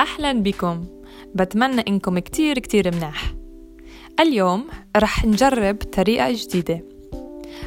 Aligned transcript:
أهلا 0.00 0.32
بكم. 0.32 0.84
بتمنى 1.34 1.80
إنكم 1.88 2.18
كتير 2.18 2.58
كتير 2.58 2.94
مناح. 2.94 3.34
اليوم 4.20 4.66
رح 4.96 5.24
نجرب 5.24 5.76
طريقة 5.76 6.32
جديدة. 6.32 6.84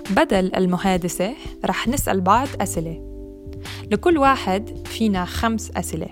بدل 0.10 0.56
المحادثة 0.56 1.34
رح 1.66 1.88
نسأل 1.88 2.22
بعض 2.22 2.48
أسئلة. 2.62 3.02
لكل 3.92 4.18
واحد 4.18 4.88
فينا 4.88 5.26
خمس 5.26 5.72
أسئلة. 5.72 6.08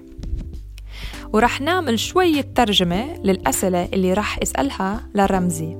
ورح 1.33 1.61
نعمل 1.61 1.99
شوية 1.99 2.41
ترجمة 2.55 3.21
للأسئلة 3.23 3.85
اللي 3.93 4.13
رح 4.13 4.39
أسألها 4.41 5.09
لرمزي. 5.15 5.77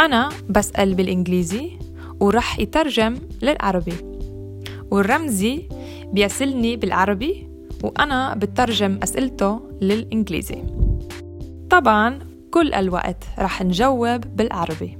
أنا 0.00 0.28
بسأل 0.48 0.94
بالإنجليزي 0.94 1.70
ورح 2.20 2.58
يترجم 2.58 3.16
للعربي. 3.42 3.94
والرمزي 4.90 5.68
بيسلني 6.12 6.76
بالعربي 6.76 7.49
وأنا 7.82 8.34
بترجم 8.34 9.00
أسئلته 9.02 9.78
للإنجليزي. 9.80 10.62
طبعا 11.70 12.18
كل 12.50 12.74
الوقت 12.74 13.24
رح 13.38 13.62
نجاوب 13.62 14.20
بالعربي. 14.20 14.98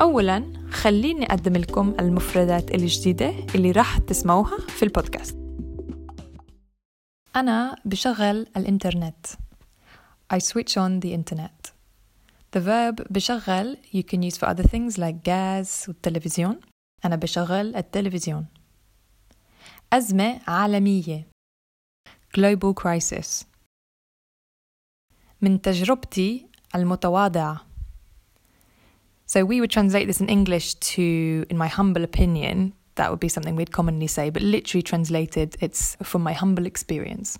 أولا 0.00 0.52
خليني 0.70 1.26
أقدم 1.26 1.52
لكم 1.52 1.94
المفردات 2.00 2.74
الجديدة 2.74 3.34
اللي 3.54 3.70
راح 3.70 3.98
تسمعوها 3.98 4.58
في 4.58 4.82
البودكاست. 4.82 5.38
أنا 7.36 7.76
بشغل 7.84 8.46
الإنترنت. 8.56 9.26
I 10.34 10.38
switch 10.38 10.76
on 10.76 11.00
the 11.04 11.12
internet. 11.12 11.72
The 12.56 12.60
verb 12.60 13.12
بشغل 13.12 13.76
you 13.94 14.02
can 14.02 14.22
use 14.22 14.36
for 14.38 14.48
other 14.48 14.68
things 14.68 14.98
like 14.98 15.22
gas 15.24 15.88
والتلفزيون. 15.88 16.60
أنا 17.04 17.16
بشغل 17.16 17.76
التلفزيون. 17.76 18.46
أزمة 19.92 20.40
عالمية. 20.46 21.26
global 22.33 22.73
crisis 22.73 23.45
من 25.41 25.61
تجربتي 25.61 26.47
المتواضعة 26.75 27.65
So 29.25 29.45
we 29.45 29.61
would 29.61 29.71
translate 29.71 30.05
this 30.05 30.21
in 30.21 30.29
English 30.29 30.75
to, 30.75 31.45
in 31.49 31.57
my 31.57 31.67
humble 31.67 32.03
opinion, 32.03 32.73
that 32.95 33.09
would 33.09 33.19
be 33.19 33.29
something 33.29 33.55
we'd 33.55 33.71
commonly 33.71 34.05
say, 34.05 34.29
but 34.29 34.43
literally 34.43 34.83
translated, 34.83 35.55
it's 35.59 35.97
from 36.03 36.21
my 36.21 36.33
humble 36.33 36.65
experience. 36.65 37.39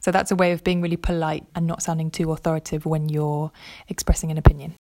So 0.00 0.10
that's 0.10 0.30
a 0.30 0.36
way 0.36 0.52
of 0.52 0.64
being 0.64 0.80
really 0.80 0.96
polite 0.96 1.44
and 1.54 1.66
not 1.66 1.82
sounding 1.82 2.10
too 2.10 2.32
authoritative 2.32 2.86
when 2.86 3.08
you're 3.08 3.50
expressing 3.88 4.30
an 4.30 4.38
opinion. 4.38 4.74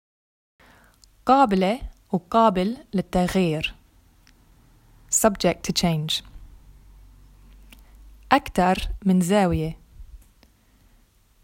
قابلة 1.25 1.81
وقابل 2.11 2.77
للتغيير 2.93 3.73
subject 5.09 5.63
to 5.63 5.73
change 5.73 6.23
أكثر 8.31 8.89
من 9.05 9.21
زاوية 9.21 9.77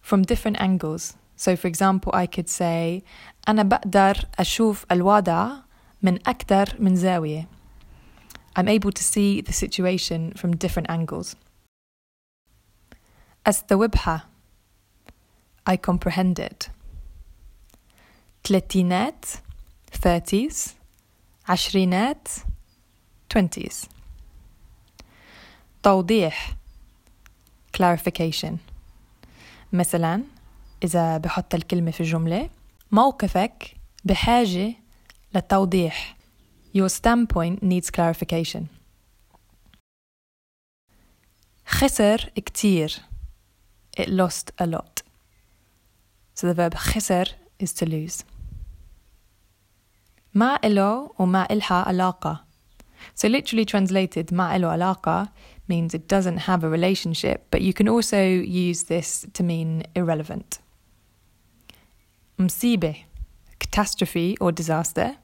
from 0.02 0.22
different 0.22 0.59
angles 0.59 1.16
so 1.36 1.56
for 1.56 1.67
example 1.67 2.11
I 2.14 2.28
could 2.28 2.50
say 2.50 3.03
أنا 3.48 3.64
بقدر 3.64 4.17
أشوف 4.39 4.86
الوضع 4.92 5.52
من 6.02 6.28
أكثر 6.28 6.75
من 6.80 6.95
زاوية 6.95 7.48
I'm 8.59 8.67
able 8.67 8.92
to 8.92 9.03
see 9.03 9.42
the 9.42 9.53
situation 9.53 10.34
from 10.38 10.56
different 10.56 10.89
angles 10.89 11.36
أستوعبها 13.48 14.30
I 15.70 15.78
comprehend 15.78 16.39
it 16.39 16.70
تلاتينات 18.44 19.25
30s 20.06 20.56
عشرينات 21.50 22.28
20s 23.38 23.88
توضيح 25.84 26.56
clarification 27.77 28.53
مثلا 29.73 30.23
إذا 30.85 31.19
بحط 31.19 31.55
الكلمة 31.55 31.91
في 31.91 32.03
جملة 32.03 32.51
موقفك 32.93 33.77
بحاجة 34.05 34.75
لتوضيح 35.35 36.17
Your 36.77 36.89
standpoint 36.89 37.63
needs 37.63 37.91
clarification 37.91 38.63
خسر 41.67 42.30
كتير 42.36 43.01
It 44.01 44.09
lost 44.09 44.51
a 44.59 44.67
lot 44.67 45.03
So 46.35 46.47
the 46.47 46.55
verb 46.55 46.75
خسر 46.75 47.29
is 47.63 47.73
to 47.73 47.86
lose 47.86 48.25
ما 50.35 50.59
إله 50.64 51.11
وما 51.19 51.53
إلها 51.53 51.75
علاقة 51.89 52.45
So 53.17 53.29
literally 53.29 53.64
translated 53.64 54.33
ما 54.33 54.57
إله 54.57 54.69
علاقة 54.69 55.29
means 55.70 55.95
it 55.95 56.07
doesn't 56.07 56.41
have 56.48 56.63
a 56.63 56.69
relationship, 56.69 57.39
but 57.51 57.63
you 57.63 57.73
can 57.73 57.89
also 57.89 58.20
use 58.23 58.81
this 58.85 59.27
to 59.33 59.42
mean 59.42 59.85
irrelevant. 59.95 60.58
Msibe, 62.39 63.05
catastrophe 63.58 64.36
or 64.41 64.53
disaster. 64.53 65.17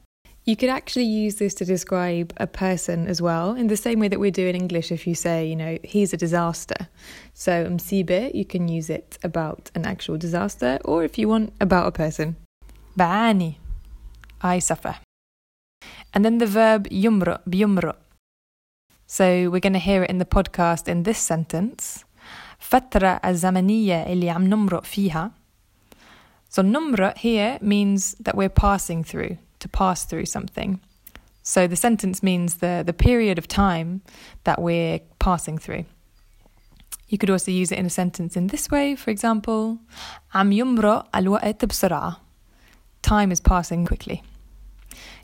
You 0.44 0.56
could 0.56 0.70
actually 0.70 1.06
use 1.24 1.34
this 1.36 1.54
to 1.54 1.64
describe 1.64 2.32
a 2.36 2.46
person 2.46 3.08
as 3.08 3.20
well, 3.20 3.54
in 3.54 3.66
the 3.66 3.76
same 3.76 3.98
way 3.98 4.08
that 4.08 4.20
we 4.20 4.30
do 4.30 4.46
in 4.46 4.54
English 4.54 4.92
if 4.92 5.04
you 5.04 5.16
say, 5.16 5.44
you 5.44 5.56
know, 5.56 5.76
he's 5.82 6.12
a 6.12 6.16
disaster. 6.16 6.88
So, 7.34 7.52
msibe, 7.66 8.32
you 8.32 8.44
can 8.44 8.68
use 8.68 8.88
it 8.88 9.18
about 9.24 9.70
an 9.74 9.84
actual 9.84 10.16
disaster, 10.16 10.78
or 10.84 11.02
if 11.02 11.18
you 11.18 11.28
want, 11.28 11.52
about 11.60 11.88
a 11.88 11.90
person. 11.90 12.36
Ba'ani, 12.96 13.56
I 14.40 14.60
suffer. 14.60 14.94
And 16.14 16.24
then 16.24 16.38
the 16.38 16.46
verb 16.46 16.88
yumru, 16.90 17.40
biyumru. 17.50 17.94
So 19.13 19.49
we're 19.49 19.59
going 19.59 19.73
to 19.73 19.79
hear 19.79 20.03
it 20.03 20.09
in 20.09 20.19
the 20.19 20.25
podcast 20.37 20.87
in 20.87 21.03
this 21.03 21.19
sentence. 21.19 22.05
فترة 22.59 23.19
الزمنية 23.25 24.03
اللي 24.03 24.29
عم 24.29 24.47
نمرق 24.47 24.83
فيها 24.83 25.31
so 26.49 26.61
numra 26.61 27.17
here 27.17 27.57
means 27.61 28.15
that 28.21 28.35
we're 28.37 28.47
passing 28.47 29.03
through, 29.03 29.37
to 29.59 29.67
pass 29.67 30.05
through 30.05 30.27
something. 30.27 30.79
So 31.43 31.67
the 31.67 31.75
sentence 31.75 32.23
means 32.23 32.55
the, 32.55 32.83
the 32.85 32.93
period 32.93 33.37
of 33.37 33.49
time 33.49 34.01
that 34.45 34.61
we're 34.61 35.01
passing 35.19 35.57
through. 35.57 35.83
You 37.09 37.17
could 37.17 37.29
also 37.29 37.51
use 37.51 37.73
it 37.73 37.79
in 37.79 37.85
a 37.85 37.89
sentence 37.89 38.37
in 38.37 38.47
this 38.47 38.71
way, 38.71 38.95
for 38.95 39.11
example, 39.11 39.77
عم 40.33 40.51
يمرق 40.51 41.07
الوقت 41.15 41.65
بسرعة. 41.65 42.17
Time 43.01 43.31
is 43.31 43.41
passing 43.41 43.85
quickly. 43.85 44.23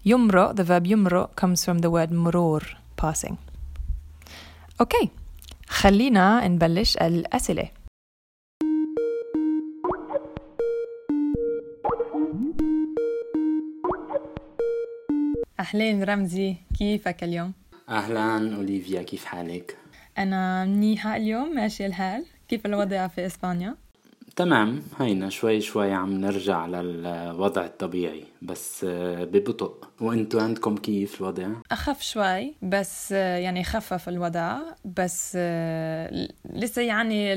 يمرق, 0.05 0.55
the 0.55 0.63
verb 0.65 0.85
يمرق, 0.85 1.35
comes 1.35 1.63
from 1.63 1.79
the 1.79 1.89
word 1.89 2.11
مرور, 2.11 2.63
passing. 2.97 3.37
Okay, 4.80 5.08
خلينا 5.68 6.48
نبلش 6.48 6.96
الأسئلة. 6.96 7.68
أهلين 15.60 16.04
رمزي 16.04 16.56
كيفك 16.78 17.24
اليوم؟ 17.24 17.52
أهلا 17.88 18.56
أوليفيا 18.56 19.02
كيف 19.02 19.24
حالك؟ 19.24 19.76
أنا 20.18 20.64
منيحة 20.64 21.16
اليوم 21.16 21.54
ماشي 21.54 21.86
الحال 21.86 22.24
كيف 22.48 22.66
الوضع 22.66 23.06
في 23.06 23.26
إسبانيا؟ 23.26 23.76
تمام 24.36 24.82
هينا 25.00 25.28
شوي 25.28 25.60
شوي 25.60 25.92
عم 25.92 26.12
نرجع 26.12 26.66
للوضع 26.66 27.64
الطبيعي 27.64 28.24
بس 28.42 28.86
ببطء 29.20 29.74
وانتو 30.00 30.38
عندكم 30.38 30.76
كيف 30.76 31.20
الوضع؟ 31.20 31.48
أخف 31.72 32.02
شوي 32.02 32.54
بس 32.62 33.10
يعني 33.12 33.64
خفف 33.64 34.08
الوضع 34.08 34.58
بس 34.84 35.36
لسه 36.54 36.82
يعني 36.82 37.32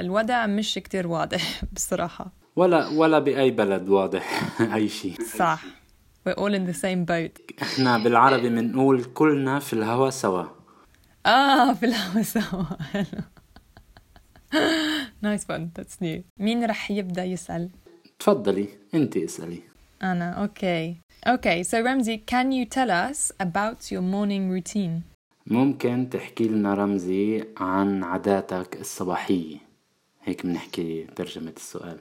الوضع 0.00 0.46
مش 0.46 0.74
كتير 0.74 1.06
واضح 1.06 1.62
بصراحة 1.74 2.32
ولا 2.56 2.88
ولا 2.88 3.18
بأي 3.18 3.50
بلد 3.50 3.88
واضح 3.88 4.42
أي 4.74 4.88
شيء 4.88 5.16
صح 5.38 5.62
We're 6.28 6.32
all 6.42 6.54
in 6.54 6.66
the 6.70 6.76
same 6.82 7.06
boat. 7.10 7.62
إحنا 7.62 7.98
بالعربي 7.98 8.48
بنقول 8.48 9.04
كلنا 9.04 9.58
في 9.58 9.72
الهوا 9.72 10.10
سوا. 10.10 10.44
آه 11.26 11.72
في 11.74 11.86
الهوا 11.86 12.22
سوا. 12.22 12.64
Nice 15.22 15.44
one 15.44 15.70
that's 15.76 16.02
new. 16.02 16.22
مين 16.38 16.64
رح 16.64 16.90
يبدأ 16.90 17.24
يسأل؟ 17.24 17.70
تفضلي 18.18 18.68
انت 18.94 19.16
اسألي. 19.16 19.62
أنا 20.02 20.30
okay. 20.32 20.96
Okay, 21.26 21.62
so 21.62 21.82
Ramsey, 21.82 22.16
can 22.32 22.50
you 22.50 22.64
tell 22.64 22.90
us 22.90 23.30
about 23.38 23.90
your 23.92 24.02
morning 24.02 24.50
routine? 24.50 25.02
ممكن 25.46 26.08
تحكي 26.10 26.48
لنا 26.48 26.74
رمزي 26.74 27.44
عن 27.56 28.04
عاداتك 28.04 28.80
الصباحية 28.80 29.56
هيك 30.24 30.46
بنحكي 30.46 31.06
ترجمة 31.16 31.52
السؤال 31.56 31.98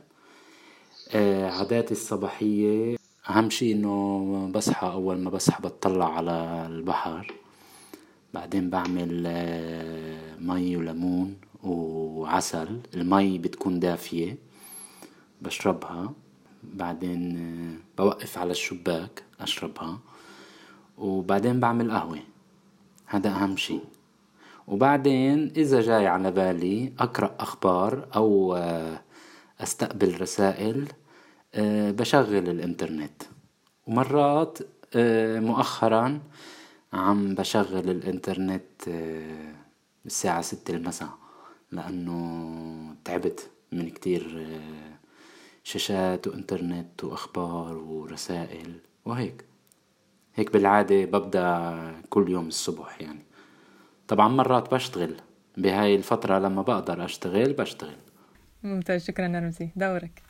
آه 1.16 1.50
عاداتي 1.50 1.92
الصباحية 1.92 2.96
أهم 3.30 3.50
شي 3.50 3.72
إنه 3.72 4.52
بصحى 4.54 4.88
أول 4.88 5.18
ما 5.20 5.30
بصحى 5.30 5.64
بطلع 5.64 6.16
على 6.18 6.66
البحر 6.70 7.34
بعدين 8.34 8.70
بعمل 8.70 9.24
آه، 9.28 10.36
مي 10.40 10.78
وليمون 10.78 11.36
وعسل. 11.64 12.80
المي 12.94 13.38
بتكون 13.38 13.80
دافية. 13.80 14.38
بشربها. 15.42 16.14
بعدين 16.64 17.38
آه، 17.38 18.02
بوقف 18.02 18.38
على 18.38 18.52
الشباك 18.52 19.24
أشربها. 19.40 20.00
وبعدين 20.98 21.60
بعمل 21.60 21.92
قهوة. 21.92 22.20
هذا 23.06 23.30
أهم 23.30 23.58
شي 23.58 23.80
وبعدين 24.68 25.54
إذا 25.58 25.82
جاي 25.82 26.08
على 26.08 26.32
بالي 26.32 26.94
أقرأ 27.00 27.36
أخبار 27.40 28.08
أو 28.16 28.56
آه، 28.56 29.02
أستقبل 29.62 30.22
رسائل 30.22 30.88
آه، 31.56 31.92
بشغل 31.92 32.50
الإنترنت. 32.50 33.24
ومرات 33.88 34.58
مؤخرا 35.42 36.20
عم 36.94 37.36
بشغل 37.36 37.90
الإنترنت 37.90 38.88
الساعة 40.06 40.42
ستة 40.42 40.76
المساء. 40.76 41.10
لأنه 41.72 42.96
تعبت 43.06 43.50
من 43.72 43.90
كتير 43.90 44.50
شاشات 45.64 46.28
وإنترنت 46.28 47.04
وأخبار 47.04 47.78
ورسائل 47.78 48.80
وهيك. 49.06 49.46
هيك 50.36 50.54
بالعادة 50.54 51.06
ببدأ 51.06 52.02
كل 52.10 52.30
يوم 52.30 52.48
الصبح 52.48 53.02
يعني. 53.02 53.26
طبعا 54.08 54.28
مرات 54.28 54.74
بشتغل. 54.74 55.16
بهاي 55.58 55.96
الفترة 55.96 56.40
لما 56.40 56.62
بقدر 56.62 57.06
أشتغل 57.06 57.54
بشتغل. 57.54 57.98
ممتاز 58.64 59.06
شكرا 59.06 59.28
نرمزي 59.28 59.70
دورك. 59.76 60.22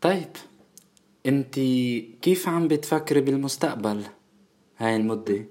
طيب 0.00 0.30
أنت 1.26 1.54
كيف 2.22 2.48
عم 2.48 2.68
بتفكري 2.68 3.20
بالمستقبل 3.20 4.02
هاي 4.78 4.96
المدة؟ 4.96 5.46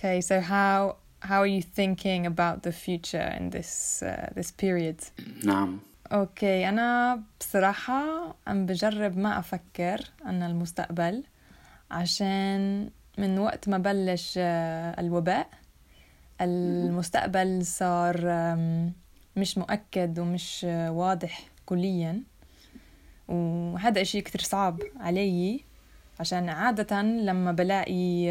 Okay, 0.00 0.20
so 0.20 0.40
how 0.40 1.03
how 1.24 1.40
are 1.42 1.46
you 1.46 1.62
thinking 1.62 2.26
about 2.26 2.62
the 2.62 2.72
future 2.72 3.28
in 3.38 3.50
this 3.50 4.02
uh, 4.02 4.28
this 4.36 4.50
period? 4.50 5.00
نعم. 5.44 5.78
أوكي 6.12 6.68
أنا 6.68 7.20
بصراحة 7.40 8.34
عم 8.46 8.66
بجرب 8.66 9.18
ما 9.18 9.38
أفكر 9.38 10.10
عن 10.24 10.42
المستقبل 10.42 11.24
عشان 11.90 12.90
من 13.18 13.38
وقت 13.38 13.68
ما 13.68 13.78
بلش 13.78 14.34
الوباء 14.98 15.48
المستقبل 16.40 17.66
صار 17.66 18.16
مش 19.36 19.58
مؤكد 19.58 20.18
ومش 20.18 20.66
واضح 20.88 21.40
كليا 21.66 22.22
وهذا 23.28 24.00
إشي 24.02 24.20
كتير 24.20 24.40
صعب 24.40 24.80
علي 25.00 25.60
عشان 26.20 26.48
عادة 26.48 27.02
لما 27.02 27.52
بلاقي 27.52 28.26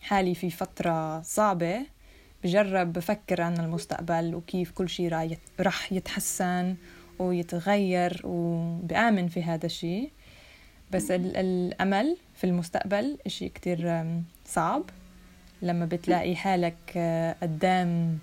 حالي 0.00 0.34
في 0.34 0.50
فترة 0.50 1.22
صعبة 1.22 1.86
بجرب 2.44 2.92
بفكر 2.92 3.42
عن 3.42 3.60
المستقبل 3.60 4.34
وكيف 4.34 4.70
كل 4.70 4.88
شيء 4.88 5.36
راح 5.60 5.92
يتحسن 5.92 6.74
ويتغير 7.18 8.20
وبآمن 8.24 9.28
في 9.28 9.42
هذا 9.42 9.66
الشيء 9.66 10.10
بس 10.92 11.10
الأمل 11.10 12.16
في 12.34 12.44
المستقبل 12.44 13.18
إشي 13.26 13.48
كتير 13.48 14.04
صعب. 14.44 14.82
لما 15.62 15.86
بتلاقي 15.86 16.36
حالك 16.36 16.76
آه، 16.96 17.36
قدام 17.42 18.18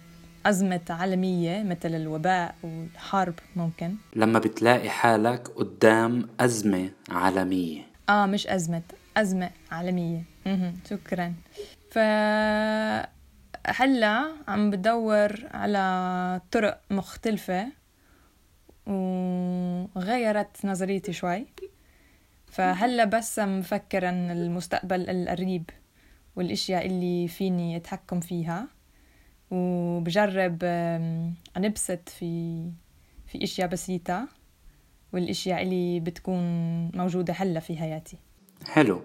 أزمة 0.45 0.81
عالمية 0.89 1.63
مثل 1.63 1.95
الوباء 1.95 2.55
والحرب 2.63 3.33
ممكن. 3.55 3.95
لما 4.15 4.39
بتلاقي 4.39 4.89
حالك 4.89 5.47
قدام 5.47 6.27
أزمة 6.39 6.89
عالمية. 7.09 7.81
آه 8.09 8.25
مش 8.25 8.47
أزمة 8.47 8.81
أزمة 9.17 9.49
عالمية. 9.71 10.23
شكرا. 10.89 11.33
ف 11.91 11.97
هلا 13.67 14.31
عم 14.47 14.71
بدور 14.71 15.47
على 15.53 16.41
طرق 16.51 16.81
مختلفة 16.91 17.67
وغيرت 18.87 20.65
نظريتي 20.65 21.13
شوي. 21.13 21.45
فهلا 22.47 23.05
بس 23.05 23.39
عم 23.39 23.59
بفكر 23.59 24.05
عن 24.05 24.31
المستقبل 24.31 25.09
القريب 25.09 25.69
والأشياء 26.35 26.85
اللي 26.85 27.27
فيني 27.27 27.77
أتحكم 27.77 28.19
فيها 28.19 28.67
وبجرب 29.51 30.63
انبسط 31.57 32.09
في 32.09 32.63
في 33.27 33.43
أشياء 33.43 33.67
بسيطة 33.67 34.27
والأشياء 35.13 35.61
اللي 35.63 35.99
بتكون 35.99 36.41
موجودة 36.97 37.33
هلا 37.33 37.59
في 37.59 37.77
حياتي. 37.77 38.17
حلو. 38.67 39.01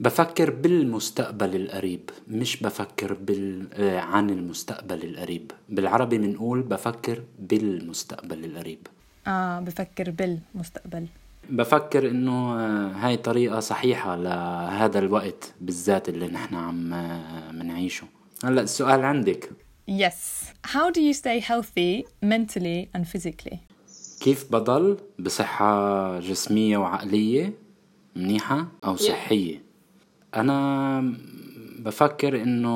بفكر 0.00 0.50
بالمستقبل 0.50 1.56
القريب 1.56 2.10
مش 2.28 2.62
بفكر 2.62 3.12
بال... 3.12 3.68
آه، 3.72 4.00
عن 4.00 4.30
المستقبل 4.30 5.04
القريب. 5.04 5.50
بالعربي 5.68 6.18
بنقول 6.18 6.62
بفكر 6.62 7.22
بالمستقبل 7.38 8.44
القريب. 8.44 8.86
آه 9.26 9.60
بفكر 9.60 10.10
بالمستقبل. 10.10 11.06
بفكر 11.50 12.10
إنه 12.10 12.60
آه، 12.60 12.92
هاي 12.92 13.16
طريقة 13.16 13.60
صحيحة 13.60 14.16
لهذا 14.16 14.98
الوقت 14.98 15.54
بالذات 15.60 16.08
اللي 16.08 16.26
نحن 16.26 16.54
عم 16.54 16.90
منعيشه. 17.58 18.04
آه، 18.44 18.48
هلأ 18.48 18.62
السؤال 18.62 19.04
عندك. 19.04 19.50
Yes. 19.90 20.20
How 20.66 20.90
do 20.90 21.00
you 21.00 21.14
stay 21.14 21.40
healthy 21.40 22.04
mentally 22.24 22.88
and 22.96 23.04
physically? 23.04 23.56
كيف 24.20 24.52
بضل 24.52 24.96
بصحة 25.18 26.20
جسمية 26.20 26.78
وعقلية 26.78 27.52
منيحة 28.16 28.66
أو 28.84 28.96
صحية؟ 28.96 29.69
أنا 30.36 31.14
بفكر 31.78 32.42
إنه 32.42 32.70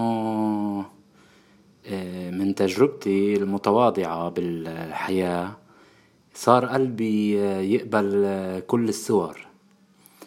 آه، 1.86 2.30
من 2.30 2.54
تجربتي 2.54 3.36
المتواضعة 3.36 4.28
بالحياة 4.28 5.56
صار 6.34 6.66
قلبي 6.66 7.34
يقبل 7.74 8.62
كل 8.66 8.88
الصور. 8.88 9.46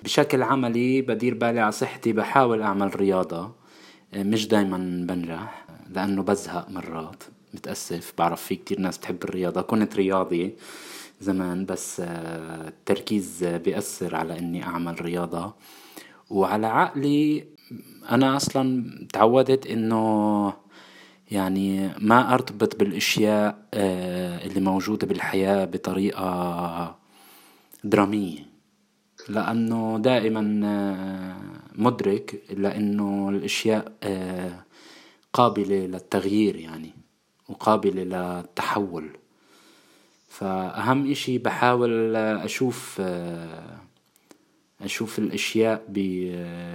بشكل 0.03 0.44
عملي 0.44 1.01
بدير 1.01 1.33
بالي 1.33 1.59
على 1.59 1.71
صحتي 1.71 2.13
بحاول 2.13 2.62
أعمل 2.62 2.95
رياضة 3.00 3.51
مش 4.15 4.47
دايما 4.47 4.77
بنجح 5.07 5.65
لأنه 5.89 6.24
بزهق 6.24 6.69
مرات 6.69 7.24
متأسف 7.53 8.13
بعرف 8.18 8.41
في 8.44 8.56
كتير 8.56 8.79
ناس 8.79 8.97
بتحب 8.97 9.24
الرياضة. 9.24 9.62
كنت 9.62 9.95
رياضي 9.95 10.56
زمان 11.21 11.65
بس 11.65 12.00
التركيز 12.00 13.44
بيأثر 13.44 14.15
على 14.15 14.39
إني 14.39 14.63
أعمل 14.63 15.01
رياضة. 15.01 15.53
وعلى 16.29 16.68
عقلي 16.68 17.47
أنا 18.12 18.35
أصلا 18.35 18.83
تعودت 19.13 19.68
إنه 19.68 20.53
يعني 21.31 21.89
ما 22.00 22.33
أرتبط 22.33 22.75
بالأشياء 22.79 23.68
آه، 23.74 24.45
اللي 24.45 24.59
موجودة 24.59 25.07
بالحياة 25.07 25.65
بطريقة 25.65 26.97
درامية 27.83 28.39
لأنه 29.29 29.97
دائما 30.00 30.62
آه، 30.65 31.38
مدرك 31.75 32.41
لأنه 32.50 33.29
الأشياء 33.29 33.91
آه، 34.03 34.63
قابلة 35.33 35.85
للتغيير 35.85 36.56
يعني 36.56 36.91
وقابلة 37.50 38.03
للتحول. 38.03 39.09
فأهم 40.27 41.12
إشي 41.12 41.38
بحاول 41.38 42.15
أشوف 42.15 43.01
أشوف 44.81 45.19
الأشياء 45.19 45.86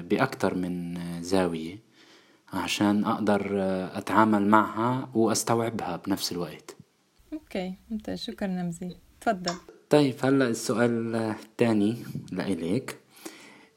بأكتر 0.02 0.54
من 0.54 0.98
زاوية 1.22 1.78
عشان 2.52 3.04
أقدر 3.04 3.46
أتعامل 3.98 4.48
معها 4.48 5.10
وأستوعبها 5.14 5.96
بنفس 5.96 6.32
الوقت. 6.32 6.76
Okay 7.32 7.74
ممتاز. 7.90 8.18
شكرا 8.18 8.48
رمزي. 8.48 8.96
تفضل. 9.20 9.54
طيب 9.90 10.14
هلأ 10.22 10.48
السؤال 10.48 11.16
الثاني 11.16 11.96
لإلك 12.32 12.98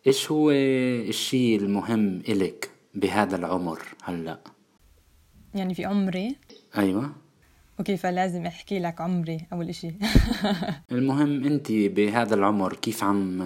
إيش 0.08 0.32
هو 0.32 0.52
الشيء 0.52 1.60
المهم 1.60 2.22
إلك 2.30 2.70
بهذا 2.94 3.36
العمر 3.36 3.82
هلأ؟ 4.04 4.40
يعني 5.56 5.74
في 5.74 5.86
عمري؟ 5.86 6.36
أيوة. 6.78 7.12
Okay 7.80 7.98
فلازم 7.98 8.46
أحكي 8.46 8.80
لك 8.80 9.02
عمري 9.02 9.48
أول 9.54 9.70
إشي. 9.70 9.92
المهم 10.92 11.44
أنت 11.44 11.72
بهذا 11.72 12.36
العمر 12.36 12.74
كيف 12.74 13.04
عم 13.04 13.42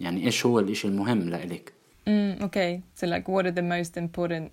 يعني 0.00 0.24
إيش 0.26 0.46
هو 0.46 0.58
الإشي 0.58 0.88
المهم 0.88 1.30
لإلك 1.30 1.72
Mm, 2.08 2.42
okay. 2.46 2.80
So, 2.98 3.06
like, 3.06 3.28
what 3.28 3.44
are 3.44 3.50
the 3.60 3.66
most 3.76 3.98
important? 3.98 4.50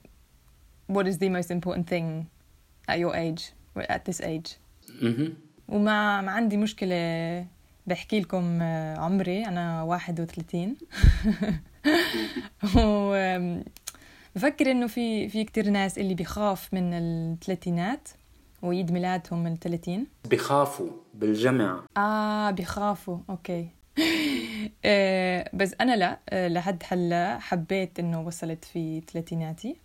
What 0.96 1.06
is 1.08 1.18
the 1.24 1.30
most 1.30 1.50
important 1.58 1.88
thing 1.88 2.08
at 2.92 3.00
your 3.00 3.16
age, 3.16 3.44
at 3.96 4.04
this 4.04 4.20
age? 4.22 4.50
Mm-hmm. 5.02 5.30
وما 5.70 6.22
ما 6.22 6.32
عندي 6.32 6.58
مشكلة 6.58 7.46
بحكي 7.88 8.20
لكم 8.20 8.62
عمري 8.98 9.46
أنا 9.46 9.84
واحد 9.84 10.20
وثلاثين 10.22 10.76
و 12.78 13.16
بفكر 14.36 14.72
إنه 14.72 14.88
في 14.88 15.30
في 15.30 15.44
كتير 15.44 15.70
ناس 15.70 15.98
اللي 15.98 16.14
بيخاف 16.14 16.74
من 16.74 16.94
الثلاثينات 16.94 18.10
وعيد 18.62 18.92
ميلادهم 18.92 19.44
من 19.44 19.54
الثلاثين 19.54 20.08
بيخافوا 20.30 20.90
بالجمع 21.14 21.84
آه 21.98 22.52
بيخافوا 22.52 23.18
أوكي 23.30 23.68
آه، 24.88 25.50
بس 25.54 25.76
أنا 25.82 25.96
لا 25.96 26.20
آه، 26.30 26.48
لحد 26.48 26.84
هلأ 26.88 27.40
حبيت 27.40 28.00
إنه 28.00 28.22
وصلت 28.22 28.66
في 28.66 29.02
ثلاثيناتي 29.02 29.76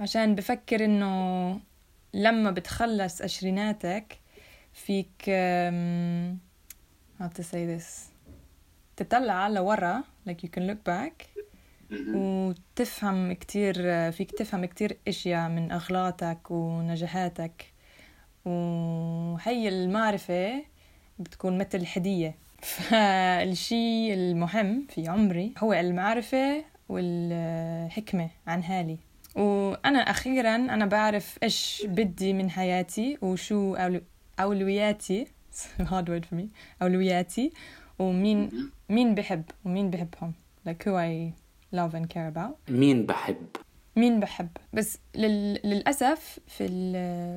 عشان 0.00 0.34
بفكر 0.34 0.84
إنه 0.84 1.60
لما 2.14 2.50
بتخلص 2.50 3.22
عشريناتك 3.22 4.18
فيك 4.72 5.22
how 7.20 7.26
to 7.38 7.42
say 7.42 7.78
this 7.78 7.84
تطلع 8.96 9.48
لورا 9.48 10.02
like 10.28 10.42
you 10.44 10.48
can 10.58 10.62
look 10.62 10.90
back 10.90 11.38
وتفهم 11.92 13.32
كتير 13.32 13.74
فيك 14.12 14.30
تفهم 14.30 14.64
كتير 14.64 14.98
أشياء 15.08 15.48
من 15.48 15.72
أغلاطك 15.72 16.50
ونجاحاتك. 16.50 17.72
وهي 18.44 19.68
المعرفة 19.68 20.64
بتكون 21.18 21.58
مثل 21.58 21.84
هدية 21.96 22.34
فالشيء 22.62 24.14
المهم 24.14 24.86
في 24.88 25.08
عمري 25.08 25.54
هو 25.58 25.72
المعرفة 25.72 26.64
والحكمة 26.88 28.30
عن 28.46 28.62
حالي. 28.62 28.98
وأنا 29.34 29.98
أخيرا 29.98 30.54
أنا 30.56 30.86
بعرف 30.86 31.38
إيش 31.42 31.86
بدي 31.88 32.32
من 32.32 32.50
حياتي 32.50 33.18
وشو 33.22 33.76
أولوياتي. 34.40 35.26
Hard 35.90 36.08
word 36.08 36.24
for 36.30 36.34
me. 36.34 36.46
أولوياتي 36.82 37.52
ومين 37.98 38.70
مين 38.88 39.14
بحب 39.14 39.44
ومين 39.64 39.90
بحبهم. 39.90 40.34
Like 40.68 40.84
who 40.84 40.94
I 40.94 41.32
love 41.72 41.94
and 41.94 42.08
care 42.08 42.28
about. 42.28 42.70
مين 42.70 43.06
بحب؟ 43.06 43.46
مين 43.96 44.20
بحب. 44.20 44.48
بس 44.72 44.98
لل... 45.14 45.60
للأسف 45.64 46.38
في 46.46 46.68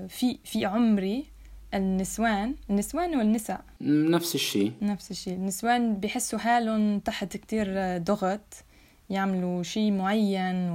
في 0.10 0.40
في 0.44 0.66
عمري 0.66 1.31
النسوان 1.74 2.56
النسوان 2.70 3.18
والنساء. 3.18 3.62
نفس 3.82 4.36
الشيء. 4.36 4.72
نفس 4.82 5.12
الشيء. 5.12 5.34
النسوان 5.34 5.96
بيحسوا 5.96 6.40
حالهم 6.40 7.00
تحت 7.00 7.38
كتير 7.38 7.98
ضغط 7.98 8.64
يعملوا 9.10 9.64
شيء 9.64 9.92
معين 9.92 10.72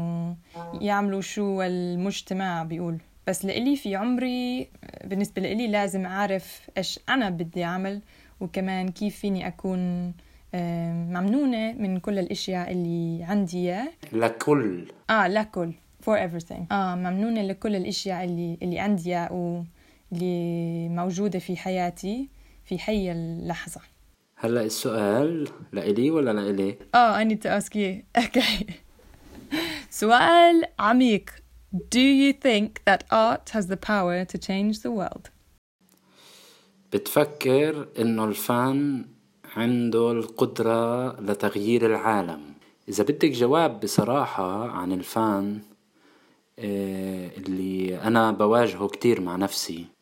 ويعملوا 0.74 1.20
شو 1.20 1.62
المجتمع 1.62 2.62
بيقول. 2.62 2.98
بس 3.26 3.44
لإلي 3.44 3.76
في 3.76 3.96
عمري 3.96 4.68
بالنسبة 5.04 5.42
لإلي 5.42 5.68
لازم 5.68 6.06
أعرف 6.06 6.60
إيش 6.78 7.00
أنا 7.08 7.30
بدي 7.30 7.64
أعمل 7.64 8.00
وكمان 8.40 8.88
كيف 8.88 9.16
فيني 9.16 9.46
أكون 9.46 10.12
ممنونة 10.54 11.72
من 11.72 11.98
كل 12.00 12.18
الأشياء 12.18 12.72
اللي 12.72 13.24
عندي 13.24 13.56
إياه. 13.58 13.88
لكل. 14.12 14.92
آه 15.10 15.28
لكل. 15.28 15.72
For 16.04 16.18
everything. 16.18 16.72
آه 16.72 16.94
ممنونة 16.94 17.42
لكل 17.42 17.76
الأشياء 17.76 18.24
اللي 18.24 18.58
اللي 18.62 18.78
عندي 18.78 19.10
إياه 19.10 19.64
واللي 20.16 20.88
موجودة 20.88 21.38
في 21.38 21.56
حياتي 21.56 22.28
في 22.64 22.78
حي 22.78 23.12
اللحظة. 23.12 23.80
هلا 24.36 24.62
السؤال 24.62 25.48
لإلي 25.72 26.10
ولا 26.10 26.30
لإلي؟ 26.32 26.78
آه 26.94 27.24
I 27.24 27.24
need 27.24 27.40
to 27.42 27.48
ask 27.48 27.74
you. 27.74 28.02
Okay. 28.26 28.72
سؤال 29.90 30.64
عميق. 30.78 31.30
Do 31.74 32.00
you 32.00 32.32
think 32.32 32.82
that 32.86 33.04
art 33.10 33.50
has 33.50 33.66
the 33.66 33.76
power 33.76 34.24
to 34.24 34.38
change 34.38 34.78
the 34.82 34.90
world? 34.90 35.30
بتفكر 36.92 37.88
إنه 37.98 38.24
الفن 38.24 39.04
عنده 39.56 40.12
القدرة 40.12 41.20
لتغيير 41.20 41.86
العالم. 41.86 42.40
إذا 42.88 43.04
بدك 43.04 43.30
جواب 43.30 43.80
بصراحة 43.80 44.68
عن 44.70 44.92
الفن 44.92 45.58
آه، 46.58 47.30
اللي 47.36 47.98
أنا 48.00 48.32
بواجهه 48.32 48.88
كتير 48.88 49.20
مع 49.20 49.36
نفسي 49.36 49.95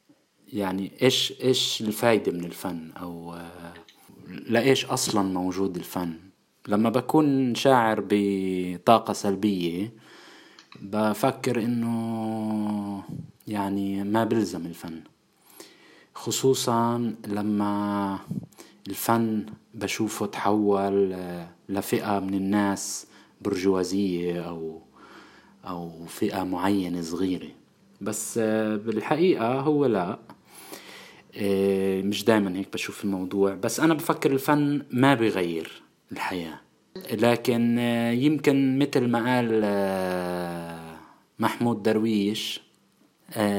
يعني 0.52 0.92
إيش 1.02 1.34
إيش 1.42 1.80
الفايدة 1.80 2.32
من 2.32 2.44
الفن؟ 2.44 2.90
أو 3.00 3.34
آه، 3.34 3.74
لإيش 4.28 4.84
أصلا 4.86 5.22
موجود 5.22 5.76
الفن؟ 5.76 6.14
لما 6.68 6.90
بكون 6.90 7.54
شاعر 7.54 8.04
بطاقة 8.08 9.12
سلبية 9.12 9.92
بفكر 10.80 11.62
إنه 11.64 13.02
يعني 13.46 14.04
ما 14.04 14.24
بلزم 14.24 14.66
الفن. 14.66 15.00
خصوصا 16.14 17.14
لما 17.26 18.18
الفن 18.88 19.46
بشوفه 19.74 20.26
تحول 20.26 21.12
آه، 21.12 21.48
لفئة 21.68 22.18
من 22.20 22.34
الناس 22.34 23.06
برجوازية 23.40 24.40
أو 24.40 24.80
أو 25.64 26.06
فئة 26.06 26.42
معينة 26.42 27.02
صغيرة. 27.02 27.48
بس 28.00 28.38
آه، 28.38 28.76
بالحقيقة 28.76 29.60
هو 29.60 29.86
لا. 29.86 30.18
مش 32.02 32.24
دايما 32.24 32.56
هيك 32.58 32.72
بشوف 32.72 33.04
الموضوع 33.04 33.54
بس 33.54 33.80
أنا 33.80 33.94
بفكر 33.94 34.32
الفن 34.32 34.82
ما 34.90 35.14
بيغير 35.14 35.82
الحياة. 36.12 36.60
لكن 37.12 37.78
يمكن 38.18 38.78
مثل 38.78 39.08
ما 39.08 39.36
قال 39.36 39.60
محمود 41.38 41.82
درويش 41.82 42.60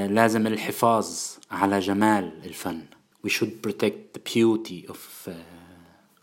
لازم 0.09 0.47
الحفاظ 0.47 1.09
على 1.51 1.79
جمال 1.79 2.31
الفن. 2.45 2.81
We 3.27 3.29
should 3.29 3.67
protect 3.67 4.17
the 4.17 4.21
beauty 4.33 4.91
of 4.91 5.29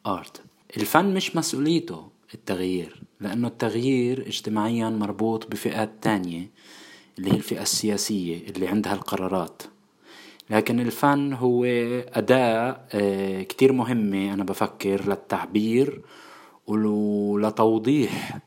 art. 0.09 0.40
الفن 0.76 1.14
مش 1.14 1.37
مسؤوليته 1.37 2.09
التغيير 2.35 3.02
لأنه 3.21 3.49
التغيير 3.49 4.26
اجتماعيا 4.26 4.90
مربوط 4.90 5.50
بفئات 5.50 5.90
تانية 6.02 6.50
اللي 7.18 7.32
هي 7.32 7.37
الفئة 7.37 7.62
السياسية 7.62 8.49
اللي 8.49 8.68
عندها 8.68 8.94
القرارات. 8.94 9.62
لكن 10.52 10.80
الفن 10.80 11.32
هو 11.32 11.64
أداة 12.12 12.73
uh, 12.73 13.47
كتير 13.47 13.73
مهمة 13.73 14.35
أنا 14.35 14.44
بفكر 14.44 15.09
للتعبير 15.09 16.00
ولتوضيح 16.66 18.38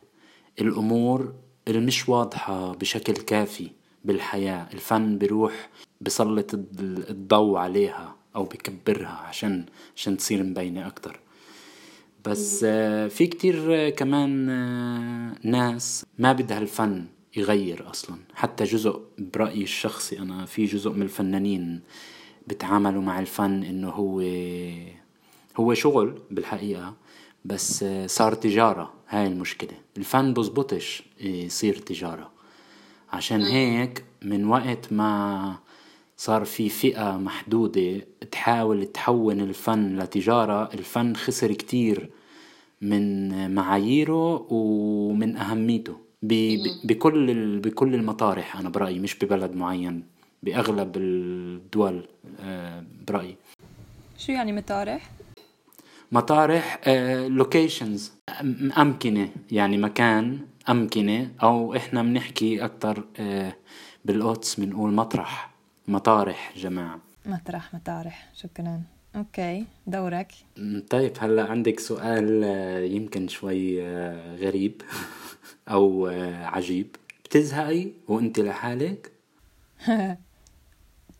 الأمور 0.62 1.34
المش 1.68 2.10
واضحة 2.10 2.74
بشكل 2.74 3.14
كافي 3.14 3.70
بالحياة. 4.06 4.68
الفن 4.74 5.18
بيروح 5.18 5.70
بسلط 6.02 6.54
الضوء 6.54 7.58
عليها 7.58 8.16
أو 8.36 8.44
بكبرها 8.44 9.24
عشان 9.28 9.66
عشان 9.96 10.18
تصير 10.18 10.44
مبينة 10.44 10.88
أكتر. 10.88 11.20
بس 12.26 12.66
آه، 12.68 13.08
في 13.08 13.28
كتير 13.28 13.76
آه، 13.76 13.90
كمان 13.90 14.50
آه، 14.50 15.36
ناس 15.44 16.06
ما 16.20 16.34
بدها 16.34 16.58
الفن 16.58 17.06
يغير 17.36 17.90
أصلا. 17.90 18.18
حتى 18.34 18.64
جزء 18.64 19.02
برأيي 19.18 19.64
الشخصي 19.64 20.20
أنا 20.20 20.46
في 20.46 20.66
جزء 20.66 20.92
من 20.92 21.02
الفنانين 21.02 21.82
بتعاملوا 22.48 23.02
مع 23.02 23.20
الفن 23.20 23.64
إنه 23.64 23.90
هو 23.90 24.20
هو 25.58 25.74
شغل 25.74 26.22
بالحقيقة 26.32 26.94
بس 27.46 27.86
صار 28.06 28.34
تجارة. 28.34 28.94
هاي 29.10 29.28
المشكلة. 29.28 29.78
الفن 29.98 30.34
بزبطش 30.34 31.04
يصير 31.22 31.78
تجارة. 31.78 32.32
عشان 33.14 33.42
هيك 33.42 34.04
من 34.22 34.46
وقت 34.46 34.94
ما 34.94 35.56
صار 36.18 36.46
في 36.46 36.70
فئة 36.70 37.18
محدودة 37.18 38.02
تحاول 38.32 38.86
تحول 38.86 39.40
الفن 39.40 40.00
لتجارة 40.00 40.74
الفن 40.74 41.16
خسر 41.16 41.52
كتير 41.52 42.10
من 42.82 43.52
معاييره 43.56 44.48
ومن 44.54 45.38
أهميته. 45.38 46.05
بكل 46.84 47.60
بكل 47.60 47.96
المطارح 47.96 48.58
أنا 48.60 48.70
برأيي 48.70 49.00
مش 49.00 49.16
ببلد 49.20 49.56
معين 49.56 50.04
بأغلب 50.44 50.98
الدول 50.98 52.08
آه، 52.40 52.84
برأيي. 53.08 53.36
شو 54.18 54.32
يعني 54.32 54.52
مطارح؟ 54.54 55.12
مطارح 56.12 56.82
locations 57.28 58.12
آه، 58.30 58.82
أمكنة 58.82 59.30
يعني 59.52 59.78
مكان 59.78 60.40
أمكنة 60.70 61.32
أو 61.44 61.76
إحنا 61.76 62.04
بنحكي 62.04 62.66
أكتر 62.66 63.06
آه، 63.20 63.56
بالقدس 64.06 64.60
بنقول 64.60 64.94
مطرح 64.94 65.50
مطارح 65.88 66.54
جماعة. 66.58 67.00
مطرح 67.26 67.74
مطارح 67.74 68.30
شكرا 68.36 68.82
okay 69.16 69.66
دورك. 69.88 70.32
طيب 70.90 71.12
هلأ 71.20 71.44
عندك 71.52 71.80
سؤال 71.80 72.44
آه، 72.44 72.80
يمكن 72.80 73.28
شوي 73.28 73.84
آه، 73.84 74.36
غريب 74.36 74.82
أو 75.72 76.08
آه، 76.08 76.46
عجيب. 76.46 76.96
بتزهقي 77.26 77.92
وأنت 78.08 78.40
لحالك؟ 78.40 79.12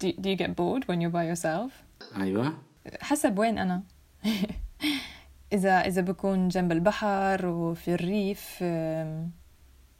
Do, 0.04 0.08
do 0.22 0.30
you 0.30 0.36
get 0.36 0.56
bored 0.56 0.84
when 0.90 1.00
you're 1.02 1.16
by 1.20 1.24
yourself? 1.24 1.72
أيوه. 2.18 2.54
حسب 3.02 3.40
وين 3.40 3.58
أنا. 3.58 3.84
إذا 5.54 5.72
إذا 5.88 6.02
بكون 6.02 6.48
جنب 6.48 6.72
البحر 6.72 7.46
وفي 7.46 7.94
الريف 7.94 8.64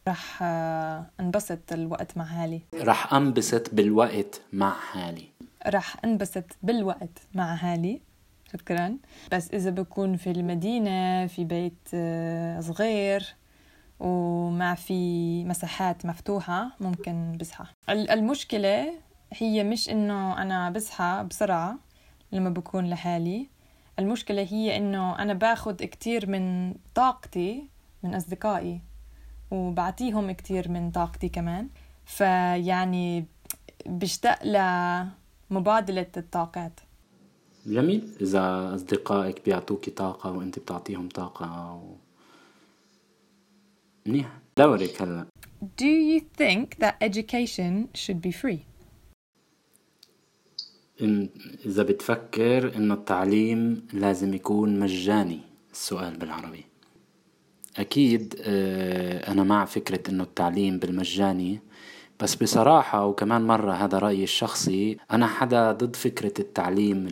رح 0.08 0.40
آه، 0.44 1.06
انبسط 1.20 1.74
الوقت 1.74 2.18
مع 2.18 2.26
حالي. 2.26 2.62
رح 2.74 3.14
انبسط 3.14 3.74
بالوقت 3.74 4.42
مع 4.54 4.74
حالي. 4.74 5.28
رح 5.68 5.96
انبسط 6.06 6.44
بالوقت 6.64 7.20
مع 7.36 7.56
حالي 7.56 8.02
شكرا. 8.54 8.98
بس 9.32 9.52
إذا 9.52 9.70
بكون 9.70 10.18
في 10.18 10.32
المدينة 10.32 11.28
في 11.28 11.44
بيت 11.44 11.88
آه، 11.94 12.60
صغير 12.60 13.36
وما 14.00 14.76
في 14.76 15.44
مساحات 15.46 16.06
مفتوحة 16.06 16.72
ممكن 16.80 17.38
بصحى. 17.40 17.66
المشكلة 17.90 18.94
هي 19.34 19.64
مش 19.64 19.90
إنه 19.90 20.42
أنا 20.42 20.70
بصحى 20.70 21.26
بسرعة 21.30 21.76
لما 22.32 22.50
بكون 22.50 22.90
لحالي. 22.90 23.50
المشكلة 24.00 24.42
هي 24.52 24.78
إنه 24.78 25.20
أنا 25.20 25.34
باخد 25.34 25.76
كتير 25.76 26.30
من 26.30 26.74
طاقتي 26.96 27.70
من 28.04 28.16
أصدقائي 28.16 28.82
وبعطيهم 29.56 30.32
كتير 30.32 30.70
من 30.70 30.92
طاقتي 30.92 31.30
كمان. 31.30 31.70
فيعني 32.06 33.26
بشتاق 33.86 34.44
لمبادلة 34.44 36.08
الطاقات. 36.18 36.80
جميل. 37.66 38.18
إذا 38.22 38.76
أصدقائك 38.76 39.46
بيعطوكي 39.46 39.92
طاقة 39.92 40.32
وأنت 40.32 40.60
بتعطيهم 40.60 41.10
طاقة 41.10 41.74
و... 41.74 41.96
منيح. 44.06 44.38
دورك 44.58 45.02
هلا. 45.02 45.26
Do 45.82 45.92
you 46.12 46.20
think 46.42 46.78
that 46.80 46.96
education 47.02 47.74
should 47.94 48.22
be 48.22 48.32
free? 48.32 48.60
إن 51.02 51.30
إذا 51.66 51.84
بتفكر 51.84 52.76
إنه 52.76 52.94
التعليم 52.94 53.88
لازم 53.94 54.34
يكون 54.34 54.80
مجاني 54.80 55.40
السؤال 55.72 56.18
بالعربي. 56.18 56.66
أكيد 57.78 58.36
آه، 58.42 59.32
أنا 59.32 59.44
مع 59.44 59.66
فكرة 59.66 60.10
إنه 60.10 60.24
التعليم 60.24 60.80
بالمجاني 60.80 61.60
بس 62.20 62.36
بصراحة 62.36 63.06
وكمان 63.06 63.42
مرة 63.48 63.72
هذا 63.74 63.98
رأيي 63.98 64.24
الشخصي 64.24 64.98
أنا 65.12 65.28
حدا 65.28 65.72
ضد 65.72 65.96
فكرة 65.96 66.34
التعليم 66.40 67.08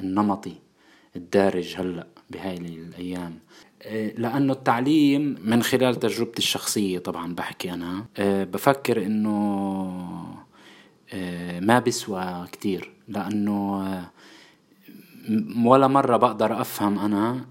النمطي 0.00 0.54
الدارج 1.16 1.74
هلأ 1.78 2.06
بهاي 2.30 2.56
الأيام. 2.56 3.38
آه، 3.82 4.12
لأنه 4.18 4.52
التعليم 4.52 5.36
من 5.44 5.62
خلال 5.62 5.94
تجربتي 5.94 6.38
الشخصية 6.38 6.98
طبعا 6.98 7.34
بحكي 7.34 7.72
أنا 7.72 8.04
آه، 8.18 8.44
بفكر 8.44 9.06
إنه 9.06 9.30
ما 11.60 11.78
بيسوى 11.78 12.46
كتير 12.52 12.92
لأنه 13.08 13.82
ولا 15.64 15.86
مرة 15.86 16.16
بقدر 16.16 16.60
أفهم 16.60 16.98
أنا 16.98 17.44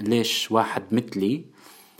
ليش 0.00 0.50
واحد 0.50 0.82
مثلي 0.92 1.44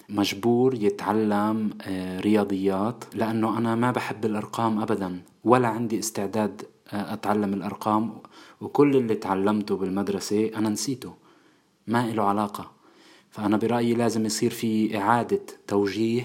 مجبور 0.09 0.75
يتعلم 0.75 1.71
آه، 1.83 2.21
رياضيات 2.21 3.05
لأنه 3.15 3.59
أنا 3.59 3.75
ما 3.75 3.91
بحب 3.91 4.25
الأرقام 4.25 4.81
أبدا 4.81 5.21
ولا 5.45 5.69
عندي 5.69 5.99
استعداد 5.99 6.63
آه، 6.93 7.13
أتعلم 7.13 7.55
الأرقام 7.55 8.13
وكل 8.61 8.97
اللي 8.97 9.15
تعلمته 9.15 9.77
بالمدرسة 9.77 10.51
أنا 10.57 10.69
نسيته 10.69 11.15
ما 11.87 12.05
إله 12.05 12.23
علاقة. 12.23 12.71
فأنا 13.31 13.57
برأيي 13.57 13.95
لازم 13.95 14.27
يصير 14.27 14.51
في 14.51 14.99
إعادة 14.99 15.41
توجيه 15.67 16.25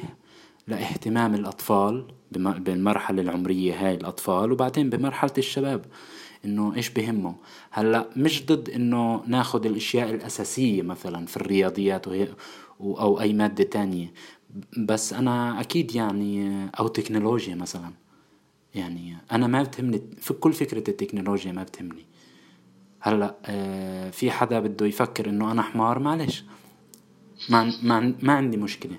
لاهتمام 0.67 1.35
الأطفال 1.35 2.05
بالمرحلة 2.31 3.21
العمرية 3.21 3.87
هاي 3.87 3.95
الأطفال 3.95 4.51
وبعدين 4.51 4.89
بمرحلة 4.89 5.33
الشباب 5.37 5.85
إنه 6.45 6.75
إيش 6.75 6.89
بهمه. 6.89 7.35
هلأ 7.71 8.09
مش 8.15 8.45
ضد 8.45 8.69
إنه 8.69 9.23
ناخذ 9.27 9.65
الأشياء 9.65 10.09
الأساسية 10.09 10.81
مثلا 10.81 11.25
في 11.25 11.37
الرياضيات 11.37 12.07
أو 12.79 13.21
أي 13.21 13.33
مادة 13.33 13.63
تانية. 13.63 14.13
بس 14.77 15.13
أنا 15.13 15.61
أكيد 15.61 15.95
يعني 15.95 16.65
أو 16.79 16.87
تكنولوجيا 16.87 17.55
مثلا. 17.55 17.91
يعني 18.75 19.17
أنا 19.31 19.47
ما 19.47 19.63
بتهمني 19.63 20.01
في 20.21 20.33
كل 20.33 20.53
فكرة 20.53 20.89
التكنولوجيا 20.89 21.51
ما 21.51 21.63
بتهمني. 21.63 22.05
هلأ 22.99 23.35
آه، 23.45 24.09
في 24.09 24.31
حدا 24.31 24.59
بده 24.59 24.85
يفكر 24.85 25.29
إنه 25.29 25.51
أنا 25.51 25.61
حمار؟ 25.61 25.99
معلش. 25.99 26.43
ما 27.49 27.73
ما 27.83 28.15
ما 28.21 28.33
عندي 28.33 28.57
مشكلة. 28.57 28.95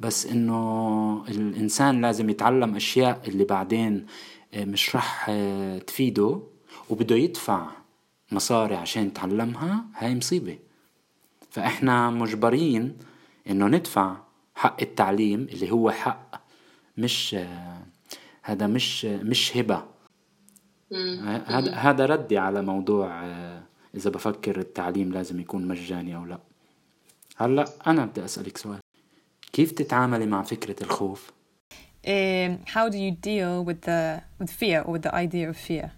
بس 0.00 0.26
إنه 0.26 1.24
الإنسان 1.28 2.00
لازم 2.00 2.30
يتعلم 2.30 2.74
أشياء 2.76 3.22
اللي 3.28 3.44
بعدين 3.44 4.06
آه، 4.54 4.64
مش 4.64 4.96
رح 4.96 5.26
آه، 5.28 5.78
تفيده 5.78 6.40
وبده 6.90 7.16
يدفع 7.16 7.70
مصاري 8.32 8.76
عشان 8.76 9.06
يتعلمها. 9.06 9.84
هاي 9.96 10.14
مصيبة. 10.14 10.58
فإحنا 11.50 12.10
مجبرين 12.10 12.96
إنه 13.50 13.66
ندفع 13.66 14.16
حق 14.54 14.80
التعليم 14.82 15.40
اللي 15.40 15.70
هو 15.70 15.90
حق 15.90 16.42
مش 16.98 17.36
هذا 18.42 18.66
مش 18.66 19.04
مش 19.04 19.56
هبة 19.56 19.84
هذا 21.46 21.74
هذا 21.74 22.06
ردي 22.06 22.38
على 22.38 22.62
موضوع 22.62 23.24
إذا 23.94 24.10
بفكر 24.10 24.58
التعليم 24.58 25.12
لازم 25.12 25.40
يكون 25.40 25.68
مجاني 25.68 26.16
أو 26.16 26.24
لا 26.24 26.38
هلأ 27.36 27.64
أنا 27.86 28.06
بدي 28.06 28.24
أسألك 28.24 28.58
سؤال 28.58 28.80
كيف 29.52 29.72
تتعاملي 29.72 30.26
مع 30.26 30.42
فكرة 30.42 30.82
الخوف؟ 30.82 31.32
how 32.66 32.88
do 32.88 32.98
you 32.98 33.12
deal 33.12 33.64
with 33.64 33.82
the 33.82 34.22
with 34.40 34.50
fear 34.50 34.82
or 34.82 34.92
with 34.92 35.02
the 35.02 35.14
idea 35.14 35.50
of 35.50 35.56
fear? 35.56 35.90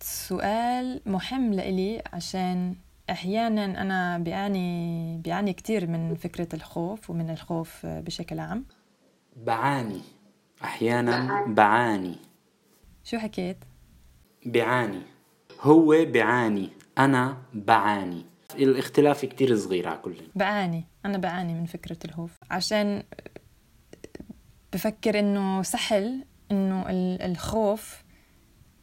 سؤال 0.00 1.00
مهم 1.06 1.52
لإلي 1.52 2.02
عشان 2.12 2.74
أحيانا 3.10 3.64
أنا 3.64 4.18
بيعاني 4.18 5.18
بيعاني 5.24 5.52
كتير 5.52 5.86
من 5.86 6.14
فكرة 6.14 6.48
الخوف 6.54 7.10
ومن 7.10 7.30
الخوف 7.30 7.86
بشكل 7.86 8.38
عام. 8.38 8.64
بعاني. 9.36 10.00
أحيانا 10.64 11.44
بعاني. 11.46 12.16
شو 13.04 13.18
حكيت؟ 13.18 13.56
بعاني. 14.46 15.02
هو 15.60 16.04
بعاني. 16.04 16.70
أنا 16.98 17.38
بعاني. 17.54 18.24
الاختلاف 18.54 19.24
كتير 19.24 19.56
صغير 19.56 19.88
على 19.88 19.98
كل 19.98 20.14
بعاني. 20.34 20.84
أنا 21.04 21.18
بعاني 21.18 21.54
من 21.54 21.66
فكرة 21.66 21.98
الخوف. 22.04 22.38
عشان 22.50 23.02
بفكر 24.72 25.18
إنه 25.18 25.62
سهل 25.62 26.24
إنه 26.50 26.84
الخوف 27.24 28.04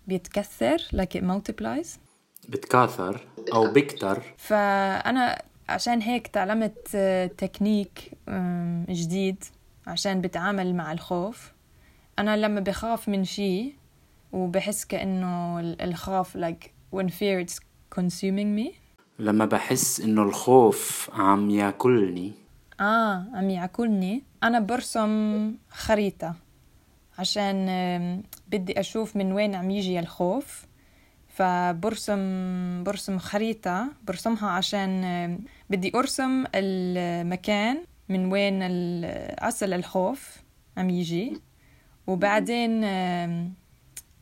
like 0.09 1.15
it 1.15 1.23
multiplies. 1.23 2.04
بتكاثر 2.49 3.27
أو 3.53 3.67
بكتر 3.67 4.21
فأنا 4.37 5.41
عشان 5.69 6.01
هيك 6.01 6.27
تعلمت 6.27 6.97
تكنيك 7.37 8.11
جديد 8.89 9.43
عشان 9.87 10.21
بتعامل 10.21 10.75
مع 10.75 10.91
الخوف. 10.91 11.53
أنا 12.19 12.37
لما 12.37 12.59
بخاف 12.59 13.09
من 13.09 13.23
شيء 13.23 13.73
وبحس 14.31 14.85
كأنه 14.85 15.59
الخوف 15.59 16.37
like 16.37 16.69
when 16.95 17.07
fear 17.09 17.45
it's 17.45 17.59
consuming 17.99 18.59
me. 18.59 18.73
لما 19.19 19.45
بحس 19.45 20.01
إنه 20.01 20.23
الخوف 20.23 21.09
عم 21.13 21.49
ياكلني. 21.49 22.33
آه 22.79 23.25
عم 23.33 23.49
ياكلني. 23.49 24.23
أنا 24.43 24.59
برسم 24.59 25.53
خريطة 25.69 26.35
عشان 27.19 28.23
بدي 28.47 28.79
أشوف 28.79 29.15
من 29.15 29.31
وين 29.31 29.55
عم 29.55 29.71
يجي 29.71 29.99
الخوف. 29.99 30.65
فبرسم 31.35 32.83
برسم 32.83 33.17
خريطة 33.17 33.87
برسمها 34.07 34.49
عشان 34.49 35.39
بدي 35.69 35.91
أرسم 35.95 36.43
المكان 36.55 37.77
من 38.09 38.31
وين 38.31 38.59
أصل 39.39 39.73
الخوف 39.73 40.37
عم 40.77 40.89
يجي. 40.89 41.41
وبعدين 42.07 42.83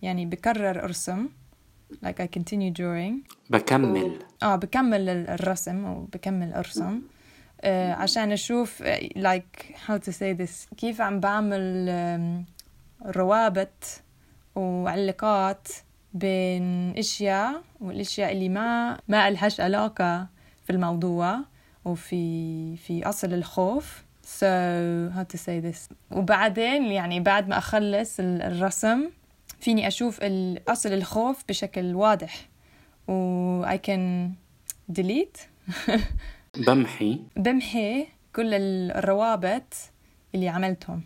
يعني 0.02 0.26
بكرر 0.26 0.84
أرسم 0.84 1.30
like 2.06 2.19
I 2.21 2.28
continue 2.39 2.73
drawing. 2.80 3.34
بكمل. 3.49 4.19
آه 4.43 4.56
بكمل 4.56 5.10
الرسم 5.10 5.86
وبكمل 5.86 6.54
أرسم 6.54 7.02
آه 7.62 7.93
عشان 7.93 8.32
أشوف 8.32 8.84
like 9.17 9.63
how 9.88 9.97
to 9.97 10.12
say 10.12 10.34
this 10.41 10.76
كيف 10.78 11.02
عم 11.02 11.19
بعمل 11.19 11.89
روابط 13.06 14.02
وعلاقات 14.56 15.67
بين 16.13 16.97
إشياء 16.97 17.62
والإشياء 17.82 18.32
اللي 18.32 18.49
ما 18.49 18.97
ما 19.08 19.30
لهاش 19.30 19.60
علاقة 19.60 20.28
في 20.63 20.69
الموضوع 20.69 21.39
وفي 21.86 22.78
في 22.78 23.10
أصل 23.10 23.34
الخوف. 23.34 24.04
So 24.23 24.45
how 25.15 25.23
to 25.34 25.38
say 25.38 25.60
this? 25.62 25.93
وبعدين 26.12 26.86
يعني 26.86 27.19
بعد 27.19 27.47
ما 27.47 27.58
أخلص 27.58 28.15
الرسم 28.19 29.10
فيني 29.60 29.88
أشوف 29.88 30.19
أصل 30.67 30.93
الخوف 30.93 31.43
بشكل 31.49 31.95
واضح. 31.95 32.49
و 33.08 33.65
I 33.65 33.78
can 33.78 34.30
delete. 34.99 35.39
بمحي. 36.67 37.19
بمحي 37.36 38.08
كل 38.36 38.54
الروابط 38.54 39.73
اللي 40.36 40.49
عملتهم. 40.49 41.02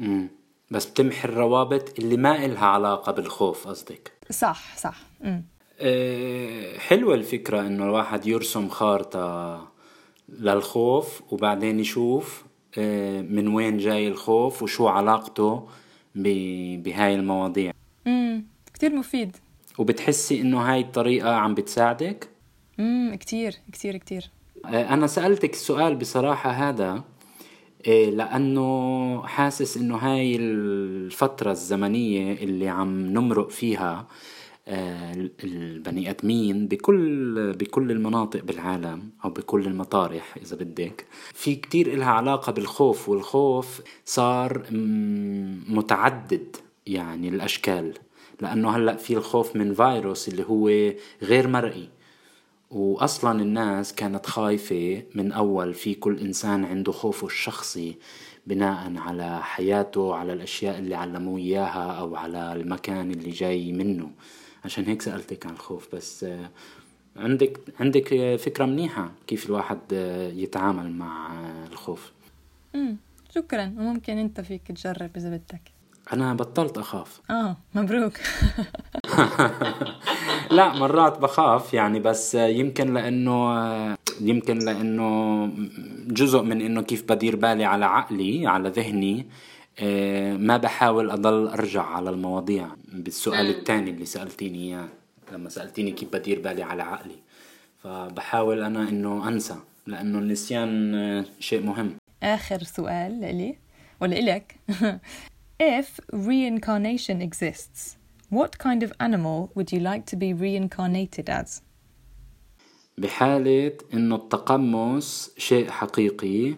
امم 0.00 0.28
بس 0.70 0.86
بتمحي 0.86 1.28
الروابط 1.28 1.98
اللي 1.98 2.16
ما 2.16 2.44
إلها 2.44 2.66
علاقة 2.66 3.12
بالخوف 3.12 3.68
قصدك؟ 3.68 4.12
صح 4.30 4.76
صح. 4.76 4.96
أه 5.80 6.78
حلوة 6.78 7.14
الفكرة 7.14 7.60
إنه 7.60 7.84
الواحد 7.84 8.26
يرسم 8.26 8.68
خارطة 8.68 9.68
للخوف 10.28 11.22
وبعدين 11.32 11.80
يشوف 11.80 12.44
أه 12.78 13.20
من 13.20 13.48
وين 13.48 13.78
جاي 13.78 14.08
الخوف 14.08 14.62
وشو 14.62 14.88
علاقته 14.88 15.68
بهاي 16.14 17.14
المواضيع. 17.14 17.72
امم 18.06 18.44
كتير 18.74 18.94
مفيد. 18.96 19.36
وبتحسي 19.78 20.40
إنه 20.40 20.60
هاي 20.72 20.80
الطريقة 20.80 21.34
عم 21.34 21.54
بتساعدك؟ 21.54 22.28
امم 22.80 23.14
كتير 23.14 23.54
كتير 23.72 23.96
كتير. 23.96 24.30
أه 24.66 24.94
أنا 24.94 25.06
سألتك 25.06 25.52
السؤال 25.52 25.96
بصراحة 25.96 26.50
هذا. 26.50 26.92
إيه، 26.92 27.02
لأنه 27.86 29.22
حاسس 29.22 29.76
إنه 29.76 29.96
هاي 29.96 30.36
الفترة 30.36 31.50
الزمنية 31.50 32.32
اللي 32.32 32.68
عم 32.68 33.06
نمرق 33.06 33.50
فيها 33.50 34.06
آه، 34.68 35.28
البني 35.44 36.10
آدمين 36.10 36.68
بكل 36.68 37.52
بكل 37.52 37.90
المناطق 37.90 38.44
بالعالم 38.44 39.10
أو 39.24 39.30
بكل 39.30 39.66
المطارح 39.66 40.36
إذا 40.36 40.56
بدك 40.56 41.06
في 41.34 41.54
كتير 41.54 41.92
إلها 41.94 42.08
علاقة 42.10 42.52
بالخوف 42.52 43.08
والخوف 43.08 43.80
صار 44.04 44.62
متعدد 45.68 46.56
يعني 46.86 47.28
الأشكال 47.28 47.94
لأنه 48.40 48.70
هلأ 48.70 48.96
في 48.96 49.16
الخوف 49.16 49.56
من 49.56 49.74
فيروس 49.74 50.28
اللي 50.28 50.44
هو 50.48 50.92
غير 51.22 51.48
مرئي. 51.48 51.88
واصلا 52.74 53.42
الناس 53.42 53.94
كانت 53.94 54.26
خايفة 54.26 55.02
من 55.14 55.32
أول 55.32 55.74
في 55.74 55.94
كل 55.94 56.18
إنسان 56.18 56.64
عنده 56.64 56.92
خوفه 56.92 57.26
الشخصي 57.26 57.96
بناء 58.46 58.96
على 58.96 59.42
حياته 59.42 60.14
على 60.14 60.32
الأشياء 60.32 60.78
اللي 60.78 60.94
علموه 60.94 61.38
إياها 61.38 61.92
أو 61.98 62.16
على 62.16 62.52
المكان 62.52 63.10
اللي 63.10 63.30
جاي 63.30 63.72
منه. 63.72 64.10
عشان 64.64 64.84
هيك 64.84 65.02
سألتك 65.02 65.46
عن 65.46 65.52
الخوف 65.52 65.94
بس 65.94 66.24
آه، 66.24 66.50
عندك 67.16 67.60
عندك 67.80 68.36
فكرة 68.36 68.64
منيحة 68.64 69.12
كيف 69.26 69.46
الواحد 69.46 69.78
آه، 69.92 70.28
يتعامل 70.28 70.90
مع 70.92 71.32
آه، 71.32 71.66
الخوف؟ 71.66 72.12
امم 72.74 72.96
شكرا 73.34 73.64
وممكن 73.64 74.18
أنت 74.18 74.40
فيك 74.40 74.62
تجرب 74.72 75.10
إذا 75.16 75.30
بدك. 75.30 75.73
أنا 76.12 76.34
بطلت 76.34 76.78
أخاف. 76.78 77.20
آه 77.30 77.56
مبروك. 77.74 78.12
لا 80.50 80.72
مرات 80.72 81.18
بخاف 81.18 81.74
يعني 81.74 82.00
بس 82.00 82.34
يمكن 82.34 82.94
لأنه 82.94 83.96
يمكن 84.20 84.58
لأنه 84.58 85.46
جزء 86.06 86.42
من 86.42 86.60
إنه 86.62 86.82
كيف 86.82 87.04
بدير 87.12 87.36
بالي 87.36 87.64
على 87.64 87.84
عقلي 87.84 88.46
على 88.46 88.68
ذهني 88.68 89.26
آه، 89.78 90.36
ما 90.36 90.56
بحاول 90.56 91.10
أضل 91.10 91.48
أرجع 91.48 91.82
على 91.82 92.10
المواضيع. 92.10 92.68
بالسؤال 92.92 93.50
الثاني 93.50 93.90
اللي 93.90 94.04
سألتيني 94.04 94.58
إياه 94.58 94.88
لما 95.32 95.48
سألتيني 95.48 95.90
كيف 95.90 96.08
بدير 96.12 96.40
بالي 96.40 96.62
على 96.62 96.82
عقلي 96.82 97.16
فبحاول 97.82 98.62
أنا 98.62 98.88
إنه 98.88 99.28
أنسى 99.28 99.56
لأنه 99.86 100.18
النسيان 100.18 100.94
آه، 100.94 101.24
شيء 101.40 101.62
مهم. 101.62 101.96
آخر 102.22 102.62
سؤال 102.62 103.20
لإلي 103.20 103.58
ولا 104.00 104.18
إلك 104.18 104.56
If 105.60 106.00
reincarnation 106.12 107.22
exists, 107.22 107.96
what 108.28 108.58
kind 108.58 108.82
of 108.82 108.92
animal 108.98 109.52
would 109.54 109.70
you 109.70 109.78
like 109.78 110.04
to 110.06 110.16
be 110.16 110.32
reincarnated 110.34 111.30
as? 111.30 111.62
بحالة 112.98 113.72
إنه 113.94 114.16
التقمص 114.16 115.30
شيء 115.38 115.70
حقيقي 115.70 116.54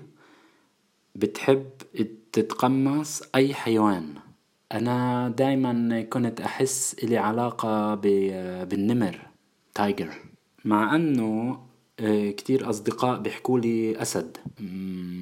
بتحب 1.15 1.71
تتقمص 2.33 3.23
أي 3.35 3.55
حيوان. 3.55 4.15
أنا 4.73 5.29
دايما 5.29 6.03
كنت 6.03 6.41
أحس 6.41 6.97
إلي 7.03 7.17
علاقة 7.19 7.95
بالنمر 8.65 9.29
تايجر. 9.75 10.15
مع 10.65 10.97
أنه 10.97 11.61
آه، 12.01 12.31
كتير 12.31 12.71
أصدقاء 12.71 13.21
بيحكولي 13.21 14.03
أسد. 14.03 14.37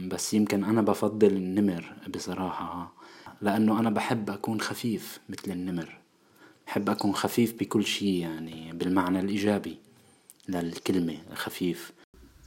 بس 0.09 0.35
يمكن 0.35 0.65
أنا 0.65 0.83
بفضل 0.83 1.33
النمر 1.37 1.95
بصراحة. 2.15 3.04
لأنه 3.45 3.81
أنا 3.81 3.91
بحب 3.91 4.31
أكون 4.31 4.61
خفيف 4.61 5.21
مثل 5.29 5.51
النمر 5.53 5.99
بحب 6.67 6.91
أكون 6.91 7.15
خفيف 7.15 7.55
بكل 7.61 7.85
شيء 7.85 8.13
يعني 8.13 8.73
بالمعنى 8.73 9.21
الإيجابي 9.21 9.79
للكلمة 10.49 11.17
خفيف 11.35 11.93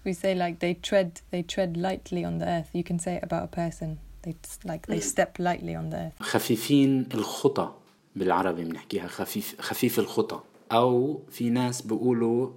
We 0.05 0.13
say 0.13 0.33
like 0.36 0.60
they 0.60 0.73
tread 0.89 1.12
they 1.33 1.43
tread 1.53 1.71
lightly 1.88 2.23
on 2.29 2.38
the 2.41 2.47
earth. 2.55 2.69
You 2.73 2.83
can 2.89 2.99
say 3.05 3.13
it 3.17 3.23
about 3.27 3.43
a 3.49 3.53
person. 3.63 3.89
They 4.23 4.33
like 4.71 4.83
they 4.88 5.01
step 5.13 5.31
lightly 5.39 5.75
on 5.75 5.89
the 5.89 5.97
earth. 5.97 6.23
خفيفين 6.23 7.10
الخطى 7.13 7.73
بالعربي 8.15 8.63
بنحكيها 8.63 9.07
خفيف 9.07 9.55
خفيف 9.62 9.99
الخطى 9.99 10.39
أو 10.71 11.21
في 11.31 11.49
ناس 11.49 11.81
بيقولوا 11.81 12.49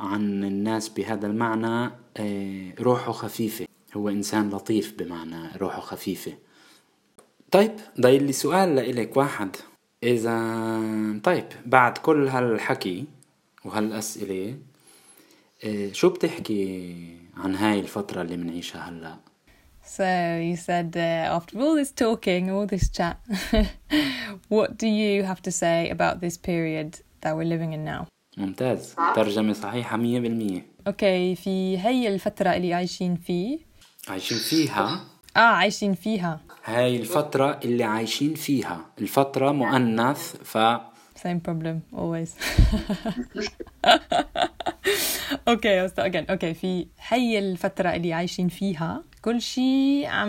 عن 0.00 0.44
الناس 0.44 0.88
بهذا 0.88 1.26
المعنى 1.26 1.90
آه، 2.16 2.72
روحه 2.80 3.12
خفيفة 3.12 3.66
هو 3.96 4.08
إنسان 4.08 4.50
لطيف 4.50 4.94
بمعنى 4.98 5.56
روحه 5.56 5.80
خفيفة 5.80 6.32
طيب 7.50 7.72
ضايل 8.00 8.22
لي 8.22 8.32
سؤال 8.32 8.76
لإلك 8.76 9.16
واحد 9.16 9.56
إذا 10.02 10.36
طيب 11.24 11.44
بعد 11.66 11.98
كل 11.98 12.28
هالحكي 12.28 13.04
وهالأسئلة 13.64 14.56
إيه، 15.64 15.92
شو 15.92 16.08
بتحكي 16.08 16.94
عن 17.36 17.54
هاي 17.54 17.80
الفترة 17.80 18.22
اللي 18.22 18.36
بنعيشها 18.36 18.88
هلأ؟ 18.88 19.16
So 19.98 20.38
you 20.50 20.56
said 20.56 20.90
uh, 20.96 21.36
after 21.36 21.58
all 21.58 21.74
this 21.74 21.90
talking, 21.92 22.50
all 22.50 22.66
this 22.66 22.90
chat, 22.90 23.16
what 24.54 24.76
do 24.76 24.86
you 24.86 25.22
have 25.22 25.40
to 25.42 25.50
say 25.50 25.88
about 25.88 26.20
this 26.20 26.36
period 26.36 27.00
that 27.22 27.34
we're 27.36 27.50
living 27.54 27.72
in 27.72 27.84
now? 27.84 28.06
ممتاز 28.36 28.94
ترجمة 29.16 29.52
صحيحة 29.52 29.96
مية 29.96 30.20
بالمية 30.20 30.66
أوكي 30.86 31.34
في 31.34 31.78
هي 31.78 32.08
الفترة 32.08 32.50
اللي 32.56 32.74
عايشين 32.74 33.16
فيه 33.16 33.58
عايشين 34.08 34.38
فيها 34.38 35.00
آه 35.38 35.40
عايشين 35.40 35.94
فيها. 35.94 36.40
هاي 36.64 36.96
الفترة 36.96 37.60
اللي 37.64 37.84
عايشين 37.84 38.34
فيها. 38.34 38.80
الفترة 39.00 39.52
مؤنث 39.52 40.36
ف 40.36 40.58
same 41.18 41.40
problem 41.48 41.96
always. 41.98 42.30
Okay 45.48 45.88
again 45.88 46.30
okay 46.30 46.54
في 46.54 46.86
هي 47.08 47.38
الفترة 47.38 47.88
اللي 47.88 48.12
عايشين 48.12 48.48
فيها 48.48 49.02
كل 49.22 49.40
شيء 49.40 50.06
عم 50.06 50.28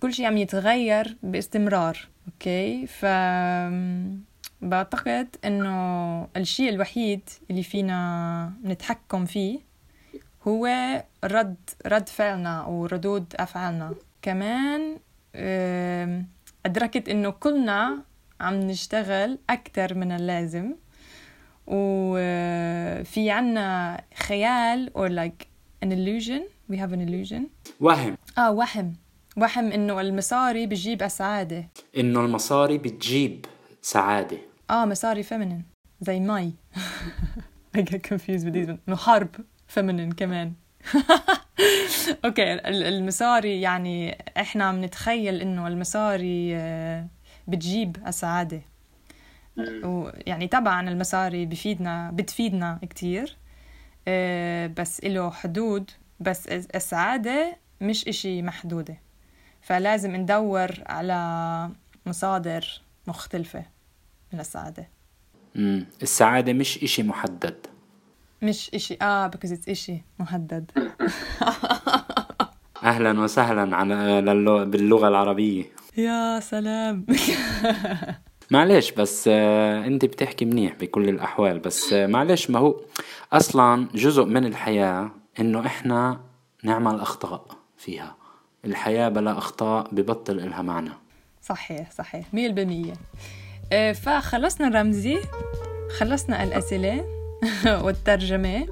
كل 0.00 0.12
شيء 0.12 0.26
عم 0.26 0.36
يتغير 0.36 1.16
باستمرار 1.22 1.98
okay 2.28 2.86
ف 2.86 3.06
بعتقد 4.62 5.36
إنه 5.44 6.28
الشيء 6.36 6.68
الوحيد 6.68 7.20
اللي 7.50 7.62
فينا 7.62 8.52
نتحكم 8.64 9.24
فيه 9.24 9.60
هو 10.48 10.66
رد 11.24 11.56
رد 11.86 12.08
فعلنا 12.08 12.66
وردود 12.66 13.34
أفعالنا. 13.36 13.94
كمان 14.22 14.98
أدركت 16.66 17.08
إنه 17.08 17.30
كلنا 17.30 18.02
عم 18.40 18.54
نشتغل 18.54 19.38
أكثر 19.50 19.94
من 19.94 20.12
اللازم. 20.12 20.74
وفي 21.66 23.30
عنا 23.30 24.00
خيال 24.16 24.90
or 24.94 25.08
like 25.10 25.46
an 25.86 25.92
illusion. 25.92 26.42
We 26.72 26.76
have 26.76 26.92
an 26.92 27.00
illusion. 27.08 27.42
وهم. 27.80 28.16
آه 28.38 28.50
وهم. 28.50 28.96
وهم 29.36 29.72
إنه 29.72 30.00
المصاري 30.00 30.66
بتجيب 30.66 31.08
سعادة 31.08 31.68
إنه 31.96 32.20
المصاري 32.24 32.78
بتجيب 32.78 33.46
سعادة. 33.82 34.38
آه 34.70 34.84
مصاري 34.84 35.22
feminine 35.22 35.64
زي 36.00 36.20
ماي. 36.20 36.52
I 37.76 37.80
get 37.80 38.02
confused 38.02 38.44
with 38.44 38.54
these. 38.54 38.70
إنه 38.88 38.96
حرب. 38.96 39.28
feminine 39.74 40.12
كمان. 40.12 40.52
okay 42.24 42.52
المصاري 42.68 43.60
يعني 43.60 44.18
إحنا 44.36 44.72
بنتخيل 44.72 45.40
إنه 45.40 45.68
المصاري 45.68 46.56
آه، 46.56 47.06
بتجيب 47.48 47.96
السعادة. 48.06 48.60
ويعني 49.84 50.48
طبعا 50.48 50.88
المصاري 50.90 51.46
بفيدنا 51.46 52.10
بتفيدنا 52.10 52.78
كتير 52.90 53.36
آه، 54.08 54.66
بس 54.66 55.04
له 55.04 55.30
حدود 55.30 55.90
بس 56.20 56.48
السعادة 56.48 57.56
مش 57.80 58.08
إشي 58.08 58.42
محدودة. 58.42 58.96
فلازم 59.62 60.16
ندور 60.16 60.70
على 60.86 61.70
مصادر 62.06 62.82
مختلفة 63.06 63.64
من 64.32 64.40
السعادة. 64.40 64.88
السعادة 66.02 66.52
مش 66.52 66.82
إشي 66.82 67.02
محدد. 67.02 67.73
مش 68.44 68.70
إشي. 68.74 68.98
آه 69.02 69.30
because 69.30 69.48
it's 69.50 69.68
إشي 69.68 70.02
محدد. 70.18 70.70
أهلا 72.84 73.20
وسهلا 73.20 73.76
على 73.76 74.64
باللغة 74.64 75.08
العربية. 75.08 75.64
يا 75.96 76.40
سلام. 76.40 77.06
معلش 78.50 78.90
بس 78.92 79.28
آه 79.32 79.86
أنت 79.86 80.04
بتحكي 80.04 80.44
منيح 80.44 80.74
بكل 80.80 81.08
الأحوال 81.08 81.58
بس 81.58 81.92
آه 81.92 82.06
معلش 82.06 82.50
ما 82.50 82.58
هو 82.58 82.80
أصلا 83.32 83.88
جزء 83.94 84.24
من 84.24 84.44
الحياة 84.44 85.10
إنه 85.40 85.66
إحنا 85.66 86.20
نعمل 86.64 87.00
أخطاء 87.00 87.46
فيها. 87.76 88.16
الحياة 88.64 89.08
بلا 89.08 89.38
أخطاء 89.38 89.88
ببطل 89.92 90.40
إلها 90.40 90.62
معنى. 90.62 90.90
صحيح 91.42 91.90
صحيح 91.90 92.34
مية 92.34 92.48
بالمية. 92.48 92.92
آه 93.72 93.92
فخلصنا 93.92 94.80
رمزي 94.80 95.18
خلصنا 95.98 96.42
الأسئلة. 96.44 97.04
والترجمة. 97.84 98.66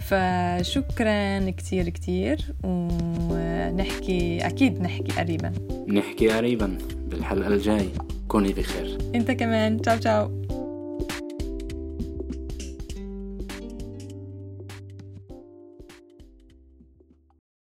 فشكرا 0.00 1.50
كتير 1.50 1.88
كتير 1.88 2.54
ونحكي 2.64 4.46
أكيد 4.46 4.80
نحكي 4.82 5.12
قريبا. 5.12 5.52
نحكي 5.88 6.28
قريبا 6.30 6.78
بالحلقة 7.10 7.48
الجاي 7.48 7.88
كوني 8.28 8.52
بخير. 8.52 8.98
أنت 9.14 9.30
كمان. 9.30 9.82
تشاو 9.82 9.96
تشاو. 9.98 10.39